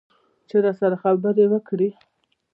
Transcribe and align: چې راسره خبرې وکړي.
چې 0.47 0.55
راسره 0.65 0.95
خبرې 1.03 1.45
وکړي. 1.49 1.89